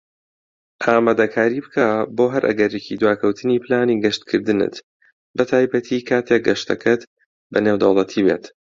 ئامادەکاری 0.85 1.63
بکە 1.65 1.87
بۆ 2.15 2.25
هەر 2.33 2.43
ئەگەرێکی 2.49 2.99
دواکەوتنی 3.01 3.61
پلانی 3.63 4.01
گەشتکردنت، 4.03 4.75
بەتایبەتی 5.37 6.05
کاتیک 6.09 6.41
گەشتەکەت 6.47 7.01
بە 7.51 7.59
نێودەوڵەتی 7.65 8.25
بێت. 8.25 8.43